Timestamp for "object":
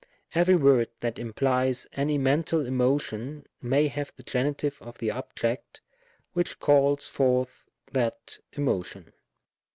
5.11-5.79